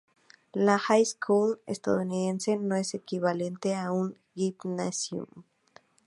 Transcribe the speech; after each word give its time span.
La 0.55 0.79
"High 0.79 1.05
School" 1.05 1.61
estadounidense 1.67 2.57
no 2.57 2.75
es 2.75 2.95
equivalente 2.95 3.75
a 3.75 3.91
un 3.91 4.17
"Gymnasium". 4.33 5.27